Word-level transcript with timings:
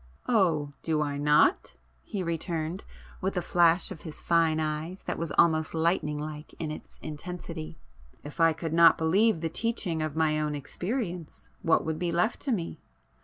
"Oh, 0.27 0.73
do 0.81 1.03
I 1.03 1.19
not!" 1.19 1.75
he 2.01 2.23
returned, 2.23 2.83
with 3.21 3.37
a 3.37 3.41
flash 3.43 3.91
of 3.91 4.01
his 4.01 4.19
fine 4.19 4.59
eyes 4.59 5.03
that 5.03 5.19
was 5.19 5.31
almost 5.37 5.75
lightning 5.75 6.17
like 6.17 6.55
in 6.57 6.71
its 6.71 6.97
intensity—"If 7.03 8.39
I 8.39 8.51
could 8.51 8.73
not 8.73 8.97
believe 8.97 9.41
the 9.41 9.47
teaching 9.49 10.01
of 10.01 10.15
my 10.15 10.39
own 10.39 10.55
experience, 10.55 11.49
what 11.61 11.85
would 11.85 11.99
be 11.99 12.11
left 12.11 12.39
to 12.39 12.51
me? 12.51 12.79